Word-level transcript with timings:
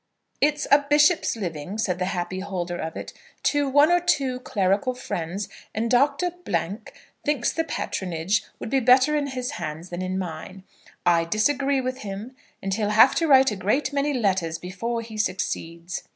"It's 0.41 0.65
a 0.71 0.79
bishop's 0.89 1.35
living," 1.35 1.77
said 1.77 1.99
the 1.99 2.05
happy 2.05 2.39
holder 2.39 2.75
of 2.75 2.95
it, 2.97 3.13
"to 3.43 3.69
one 3.69 3.91
or 3.91 3.99
two 3.99 4.39
clerical 4.39 4.95
friends, 4.95 5.47
and 5.75 5.91
Dr. 5.91 6.31
thinks 7.23 7.53
the 7.53 7.63
patronage 7.63 8.43
would 8.57 8.71
be 8.71 8.79
better 8.79 9.15
in 9.15 9.27
his 9.27 9.51
hands 9.61 9.89
than 9.89 10.01
in 10.01 10.17
mine. 10.17 10.63
I 11.05 11.23
disagree 11.25 11.81
with 11.81 11.99
him, 11.99 12.35
and 12.63 12.73
he'll 12.73 12.89
have 12.89 13.13
to 13.13 13.27
write 13.27 13.51
a 13.51 13.55
great 13.55 13.93
many 13.93 14.11
letters 14.15 14.57
before 14.57 15.01
he 15.03 15.19
succeeds." 15.19 16.01